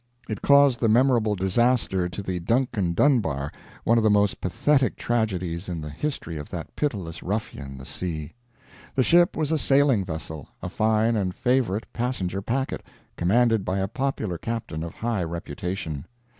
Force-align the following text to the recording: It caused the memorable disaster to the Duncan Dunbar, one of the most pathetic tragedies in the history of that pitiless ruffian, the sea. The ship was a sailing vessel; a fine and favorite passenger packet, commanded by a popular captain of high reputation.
It 0.27 0.41
caused 0.41 0.79
the 0.79 0.87
memorable 0.89 1.35
disaster 1.35 2.09
to 2.09 2.23
the 2.23 2.39
Duncan 2.39 2.93
Dunbar, 2.93 3.51
one 3.83 3.99
of 3.99 4.03
the 4.03 4.09
most 4.09 4.41
pathetic 4.41 4.95
tragedies 4.97 5.69
in 5.69 5.79
the 5.79 5.91
history 5.91 6.37
of 6.37 6.49
that 6.49 6.75
pitiless 6.75 7.21
ruffian, 7.21 7.77
the 7.77 7.85
sea. 7.85 8.33
The 8.95 9.03
ship 9.03 9.37
was 9.37 9.51
a 9.51 9.59
sailing 9.59 10.03
vessel; 10.03 10.49
a 10.63 10.69
fine 10.69 11.15
and 11.15 11.35
favorite 11.35 11.85
passenger 11.93 12.41
packet, 12.41 12.81
commanded 13.15 13.63
by 13.63 13.77
a 13.77 13.87
popular 13.87 14.39
captain 14.39 14.83
of 14.83 14.95
high 14.95 15.21
reputation. 15.23 16.07